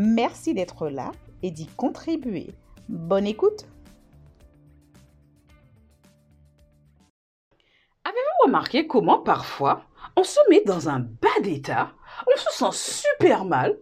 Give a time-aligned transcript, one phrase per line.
[0.00, 1.10] Merci d'être là
[1.42, 2.54] et d'y contribuer.
[2.88, 3.66] Bonne écoute
[8.04, 9.82] Avez-vous remarqué comment parfois
[10.14, 11.94] on se met dans un bas d'état,
[12.32, 13.76] on se sent super mal,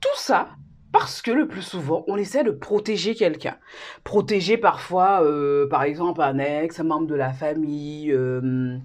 [0.00, 0.50] tout ça
[0.92, 3.58] parce que le plus souvent, on essaie de protéger quelqu'un.
[4.02, 8.78] Protéger parfois, euh, par exemple, un ex, un membre de la famille, euh,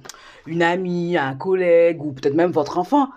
[0.48, 3.10] une amie, un collègue ou peut-être même votre enfant.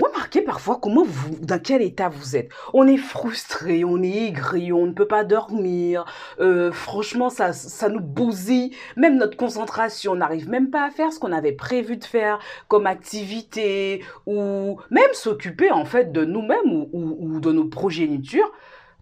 [0.00, 2.50] Remarquez parfois comment vous, dans quel état vous êtes.
[2.72, 6.04] On est frustré, on est aigri, on ne peut pas dormir.
[6.40, 8.76] Euh, franchement, ça, ça nous bousille.
[8.96, 12.38] Même notre concentration, on n'arrive même pas à faire ce qu'on avait prévu de faire
[12.68, 18.52] comme activité ou même s'occuper en fait de nous-mêmes ou, ou de nos progénitures.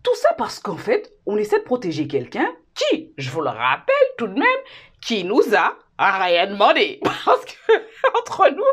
[0.02, 3.94] Tout ça parce qu'en fait, on essaie de protéger quelqu'un qui, je vous le rappelle
[4.16, 4.60] tout de même,
[5.00, 7.00] qui nous a rien demandé.
[7.24, 7.72] Parce que,
[8.18, 8.64] entre nous,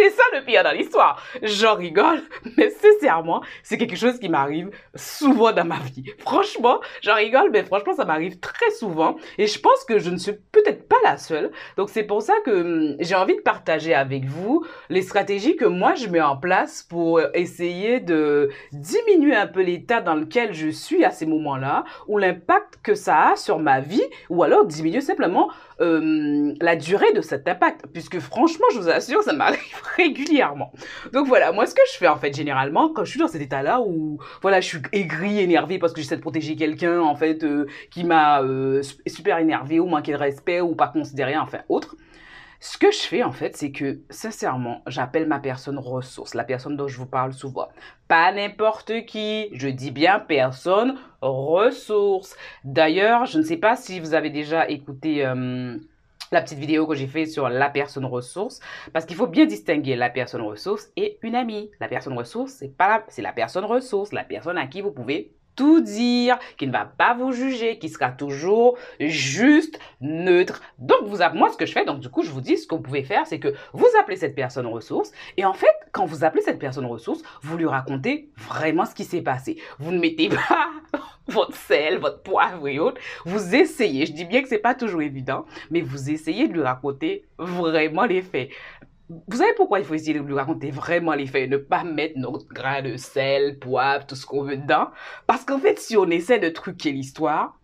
[0.00, 1.22] c'est ça le pire dans l'histoire.
[1.42, 2.22] J'en rigole,
[2.56, 6.04] mais sincèrement, c'est quelque chose qui m'arrive souvent dans ma vie.
[6.18, 9.16] Franchement, j'en rigole, mais franchement, ça m'arrive très souvent.
[9.36, 11.50] Et je pense que je ne suis peut-être pas la seule.
[11.76, 15.66] Donc c'est pour ça que hum, j'ai envie de partager avec vous les stratégies que
[15.66, 20.68] moi je mets en place pour essayer de diminuer un peu l'état dans lequel je
[20.68, 25.02] suis à ces moments-là, ou l'impact que ça a sur ma vie, ou alors diminuer
[25.02, 27.86] simplement hum, la durée de cet impact.
[27.92, 29.60] Puisque franchement, je vous assure, ça m'arrive
[29.96, 30.72] régulièrement.
[31.12, 33.42] Donc voilà, moi ce que je fais en fait généralement quand je suis dans cet
[33.42, 37.44] état-là où voilà, je suis aigri, énervé parce que j'essaie de protéger quelqu'un en fait
[37.44, 41.96] euh, qui m'a euh, super énervé ou manqué de respect ou pas considéré enfin autre.
[42.62, 46.76] Ce que je fais en fait, c'est que sincèrement, j'appelle ma personne ressource, la personne
[46.76, 47.68] dont je vous parle souvent.
[48.06, 52.36] Pas n'importe qui, je dis bien personne ressource.
[52.64, 55.78] D'ailleurs, je ne sais pas si vous avez déjà écouté euh,
[56.30, 58.60] la petite vidéo que j'ai fait sur la personne ressource,
[58.92, 61.70] parce qu'il faut bien distinguer la personne ressource et une amie.
[61.80, 65.32] La personne ressource, c'est pas c'est la personne ressource, la personne à qui vous pouvez
[65.60, 70.62] tout dire, qui ne va pas vous juger, qui sera toujours juste, neutre.
[70.78, 72.74] Donc, vous, moi, ce que je fais, donc du coup, je vous dis, ce que
[72.74, 76.24] vous pouvez faire, c'est que vous appelez cette personne ressource, et en fait, quand vous
[76.24, 79.58] appelez cette personne ressource, vous lui racontez vraiment ce qui s'est passé.
[79.78, 80.70] Vous ne mettez pas
[81.26, 83.00] votre sel, votre poivre et autres.
[83.26, 86.62] Vous essayez, je dis bien que c'est pas toujours évident, mais vous essayez de lui
[86.62, 88.48] raconter vraiment les faits.
[89.10, 91.82] Vous savez pourquoi il faut essayer de lui raconter vraiment les faits et ne pas
[91.82, 94.90] mettre notre grain de sel, poivre, tout ce qu'on veut dedans?
[95.26, 97.58] Parce qu'en fait, si on essaie de truquer l'histoire,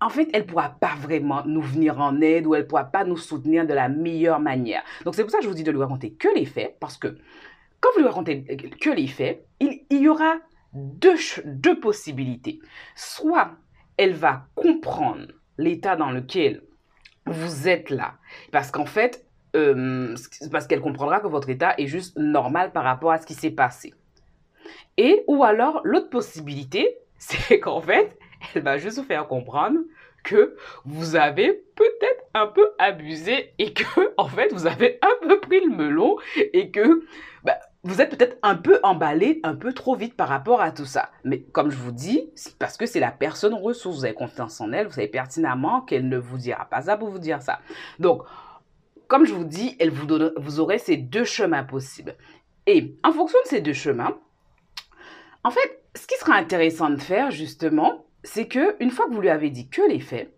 [0.00, 2.84] en fait, elle ne pourra pas vraiment nous venir en aide ou elle ne pourra
[2.84, 4.82] pas nous soutenir de la meilleure manière.
[5.04, 6.98] Donc, c'est pour ça que je vous dis de lui raconter que les faits, parce
[6.98, 7.16] que
[7.80, 8.44] quand vous lui racontez
[8.80, 10.34] que les faits, il, y aura
[10.72, 12.58] deux, deux possibilités.
[12.96, 13.52] Soit
[13.96, 15.28] elle va comprendre
[15.58, 16.62] l'état dans lequel
[17.24, 18.14] vous êtes là,
[18.52, 19.25] parce qu'en fait,
[19.56, 20.14] euh,
[20.52, 23.50] parce qu'elle comprendra que votre état est juste normal par rapport à ce qui s'est
[23.50, 23.94] passé.
[24.96, 28.16] Et ou alors l'autre possibilité, c'est qu'en fait,
[28.54, 29.78] elle va juste vous faire comprendre
[30.24, 33.84] que vous avez peut-être un peu abusé et que
[34.16, 37.04] en fait vous avez un peu pris le melon et que
[37.44, 40.84] bah, vous êtes peut-être un peu emballé un peu trop vite par rapport à tout
[40.84, 41.10] ça.
[41.22, 42.28] Mais comme je vous dis,
[42.58, 46.08] parce que c'est la personne ressource, vous avez confiance en elle, vous savez pertinemment qu'elle
[46.08, 47.60] ne vous dira pas ça pour vous dire ça.
[48.00, 48.22] Donc
[49.08, 50.06] comme je vous dis, vous,
[50.36, 52.16] vous aurez ces deux chemins possibles.
[52.66, 54.18] Et en fonction de ces deux chemins,
[55.44, 59.20] en fait, ce qui sera intéressant de faire justement, c'est que une fois que vous
[59.20, 60.32] lui avez dit que les faits,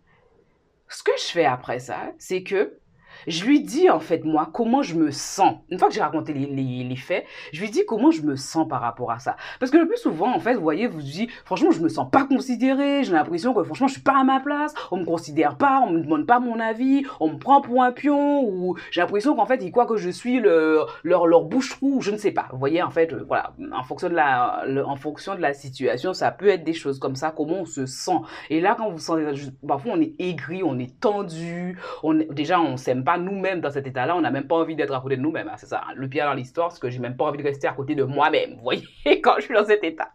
[0.89, 2.79] ce que je fais après ça, c'est que
[3.27, 5.57] je lui dis en fait moi comment je me sens.
[5.71, 8.69] Une fois que j'ai raconté les, les, faits, je lui dis comment je me sens
[8.69, 9.37] par rapport à ça.
[9.61, 12.11] Parce que le plus souvent en fait, vous voyez, vous dites franchement je me sens
[12.11, 15.57] pas considérée, j'ai l'impression que franchement je suis pas à ma place, on me considère
[15.57, 19.01] pas, on me demande pas mon avis, on me prend pour un pion ou j'ai
[19.01, 22.33] l'impression qu'en fait ils croient que je suis le, leur leur bouche-trou, je ne sais
[22.33, 22.47] pas.
[22.53, 26.13] Vous voyez en fait, euh, voilà, en fonction de la en fonction de la situation,
[26.13, 28.19] ça peut être des choses comme ça, comment on se sent.
[28.51, 29.25] Et là quand vous sentez,
[29.67, 34.17] parfois on est aigri, on est tendu, on déjà on s'aime nous-mêmes dans cet état-là,
[34.17, 35.49] on n'a même pas envie d'être à côté de nous-mêmes.
[35.49, 37.67] Hein, c'est ça, le pire dans l'histoire, c'est que j'ai même pas envie de rester
[37.67, 38.57] à côté de moi-même.
[38.57, 38.85] Vous voyez,
[39.23, 40.11] quand je suis dans cet état.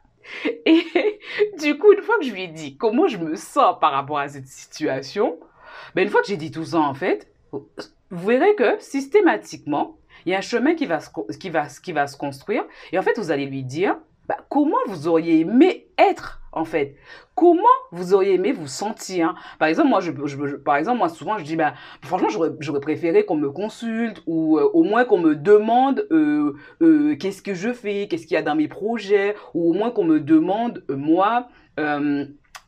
[0.65, 0.83] Et
[1.59, 4.19] du coup, une fois que je lui ai dit comment je me sens par rapport
[4.19, 5.39] à cette situation,
[5.95, 10.31] ben une fois que j'ai dit tout ça, en fait, vous verrez que systématiquement, il
[10.31, 12.63] y a un chemin qui va se, qui va, qui va se construire.
[12.91, 13.97] Et en fait, vous allez lui dire,
[14.27, 16.95] bah, comment vous auriez aimé être en fait.
[17.35, 19.99] Comment vous auriez aimé vous sentir par exemple moi
[20.63, 21.73] par exemple moi souvent je dis bah
[22.03, 22.29] franchement
[22.59, 27.41] j'aurais préféré qu'on me consulte ou euh, au moins qu'on me demande euh, euh, qu'est-ce
[27.41, 30.19] que je fais qu'est-ce qu'il y a dans mes projets ou au moins qu'on me
[30.19, 31.47] demande moi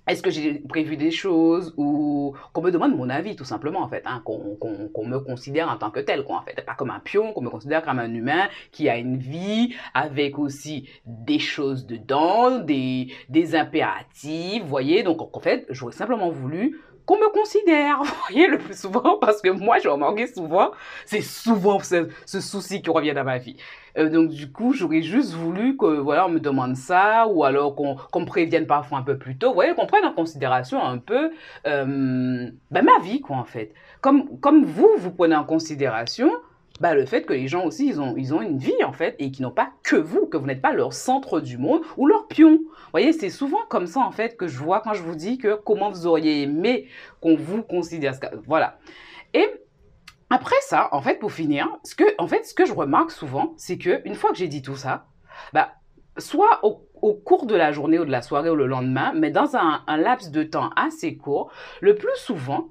[0.07, 3.87] est-ce que j'ai prévu des choses ou qu'on me demande mon avis tout simplement en
[3.87, 6.75] fait, hein, qu'on qu qu me considère en tant que tel quoi en fait, pas
[6.75, 10.87] comme un pion, qu'on me considère comme un humain qui a une vie avec aussi
[11.05, 17.31] des choses dedans, des, des impératifs, voyez, donc en fait j'aurais simplement voulu qu'on me
[17.31, 20.71] considère, vous voyez, le plus souvent, parce que moi, je remarque souvent,
[21.05, 23.57] c'est souvent ce, souci qui revient dans ma vie.
[23.97, 27.75] Euh, donc, du coup, j'aurais juste voulu que, voilà, on me demande ça, ou alors
[27.75, 30.83] qu'on qu me prévienne parfois un peu plus tôt, vous voyez, qu'on prenne en considération
[30.83, 31.31] un peu
[31.67, 33.73] euh, ben, ma vie, quoi, en fait.
[34.01, 36.31] Comme, comme vous, vous prenez en considération
[36.80, 39.16] bah, le fait que les gens aussi, ils ont, ils ont une vie, en fait,
[39.19, 42.06] et qui n'ont pas que vous, que vous n'êtes pas leur centre du monde ou
[42.06, 42.57] leur pion.
[42.57, 45.38] Vous voyez, c'est souvent comme ça, en fait, que je vois quand je vous dis
[45.38, 46.88] que comment vous auriez aimé
[47.22, 48.13] qu'on vous considère.
[48.45, 48.77] Voilà.
[49.33, 49.48] Et
[50.30, 53.54] après ça, en fait, pour finir, ce que, en fait, ce que je remarque souvent,
[53.57, 55.06] c'est que une fois que j'ai dit tout ça,
[55.54, 55.69] bah,
[56.18, 56.81] soit au,
[57.13, 60.31] cours de la journée ou de la soirée ou le lendemain, mais dans un laps
[60.31, 61.51] de temps assez court,
[61.81, 62.69] le plus souvent,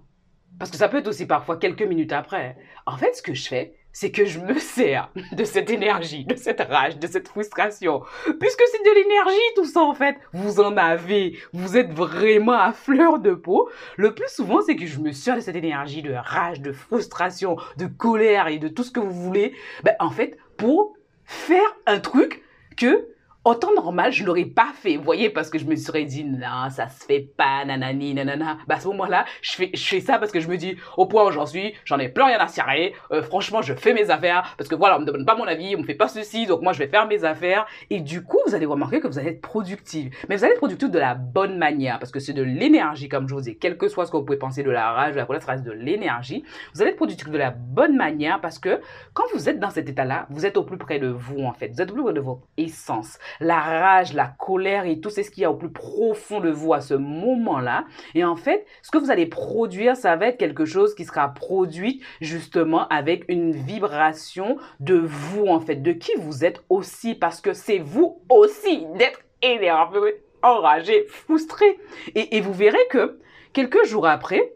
[0.58, 2.56] parce que ça peut être aussi parfois quelques minutes après,
[2.86, 6.34] en fait, ce que je fais, c'est que je me sers de cette énergie, de
[6.34, 8.02] cette rage, de cette frustration.
[8.38, 10.16] Puisque c'est de l'énergie tout ça en fait.
[10.34, 13.70] Vous en avez, vous êtes vraiment à fleur de peau.
[13.96, 17.56] Le plus souvent, c'est que je me sers de cette énergie de rage, de frustration,
[17.78, 19.54] de colère et de tout ce que vous voulez.
[19.84, 20.94] Ben, en fait, pour
[21.24, 22.42] faire un truc
[22.76, 23.13] que
[23.44, 26.24] en temps normal, je l'aurais pas fait, vous voyez, parce que je me serais dit,
[26.24, 28.56] non, ça se fait pas, nanani, nanana.
[28.66, 31.06] Bah, à ce moment-là, je fais, je fais ça parce que je me dis, au
[31.06, 34.10] point où j'en suis, j'en ai plus rien à cirer, euh, franchement, je fais mes
[34.10, 36.46] affaires, parce que voilà, on me donne pas mon avis, on me fait pas ceci,
[36.46, 37.66] donc moi, je vais faire mes affaires.
[37.90, 40.14] Et du coup, vous allez remarquer que vous allez être productive.
[40.28, 43.28] Mais vous allez être productive de la bonne manière, parce que c'est de l'énergie, comme
[43.28, 45.18] je vous dis, quel que soit ce que vous pouvez penser de la rage, de
[45.18, 46.44] la colère, ça reste de l'énergie.
[46.74, 48.80] Vous allez être productif de la bonne manière, parce que
[49.12, 51.68] quand vous êtes dans cet état-là, vous êtes au plus près de vous, en fait.
[51.68, 53.18] Vous êtes au plus près de votre essence.
[53.40, 56.50] La rage, la colère et tout c'est ce qu'il y a au plus profond de
[56.50, 57.84] vous à ce moment-là.
[58.14, 61.28] Et en fait, ce que vous allez produire, ça va être quelque chose qui sera
[61.28, 67.40] produit justement avec une vibration de vous, en fait, de qui vous êtes aussi, parce
[67.40, 71.78] que c'est vous aussi d'être énervé, enragé, frustré.
[72.14, 73.20] Et, vous verrez que
[73.52, 74.52] quelques jours après,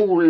[0.00, 0.20] ou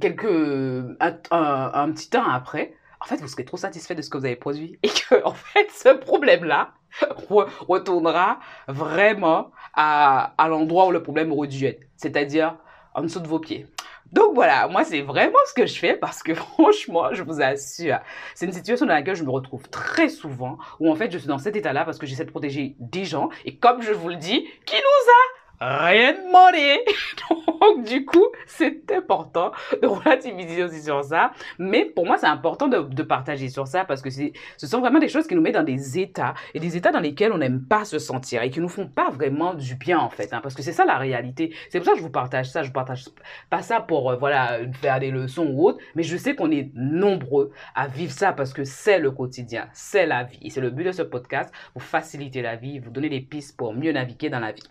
[0.00, 4.10] quelques, un, un, un petit temps après, en fait, vous serez trop satisfait de ce
[4.10, 6.72] que vous avez produit et que, en fait, ce problème-là
[7.68, 8.38] retournera
[8.68, 12.56] vraiment à, à l'endroit où le problème aurait dû être, c'est-à-dire
[12.94, 13.66] en dessous de vos pieds.
[14.12, 17.98] Donc voilà, moi c'est vraiment ce que je fais parce que franchement, je vous assure,
[18.34, 21.28] c'est une situation dans laquelle je me retrouve très souvent où en fait je suis
[21.28, 24.16] dans cet état-là parce que j'essaie de protéger des gens et comme je vous le
[24.16, 26.80] dis, qui nous a rien demandé.
[27.60, 31.32] Donc, du coup, c'est important de relativiser aussi sur ça.
[31.58, 34.98] Mais pour moi, c'est important de, de, partager sur ça parce que ce sont vraiment
[34.98, 37.62] des choses qui nous mettent dans des états et des états dans lesquels on n'aime
[37.62, 40.32] pas se sentir et qui nous font pas vraiment du bien, en fait.
[40.32, 41.54] Hein, parce que c'est ça la réalité.
[41.70, 42.62] C'est pour ça que je vous partage ça.
[42.62, 43.06] Je vous partage
[43.50, 46.70] pas ça pour, euh, voilà, faire des leçons ou autre, mais je sais qu'on est
[46.74, 50.38] nombreux à vivre ça parce que c'est le quotidien, c'est la vie.
[50.42, 53.56] Et c'est le but de ce podcast, vous faciliter la vie, vous donner des pistes
[53.56, 54.62] pour mieux naviguer dans la vie.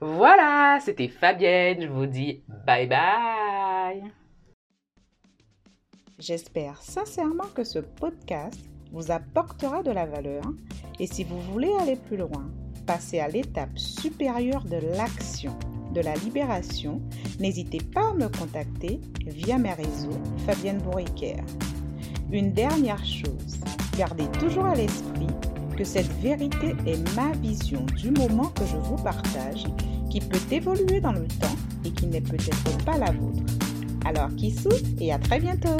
[0.00, 0.31] Voilà,
[0.80, 1.82] c'était Fabienne.
[1.82, 4.02] Je vous dis bye bye.
[6.18, 8.60] J'espère sincèrement que ce podcast
[8.92, 10.44] vous apportera de la valeur
[11.00, 12.50] et si vous voulez aller plus loin,
[12.86, 15.58] passer à l'étape supérieure de l'action,
[15.92, 17.00] de la libération,
[17.40, 21.36] n'hésitez pas à me contacter via mes réseaux Fabienne Bourriquer.
[22.30, 23.60] Une dernière chose,
[23.96, 25.26] gardez toujours à l'esprit
[25.84, 29.64] cette vérité est ma vision du moment que je vous partage,
[30.10, 33.42] qui peut évoluer dans le temps et qui n'est peut-être pas la vôtre.
[34.04, 34.54] Alors, qui
[35.00, 35.76] et à très bientôt.